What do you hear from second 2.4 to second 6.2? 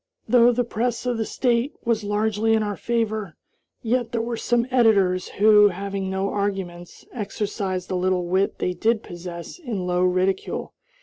in our favor, yet there were some editors who, having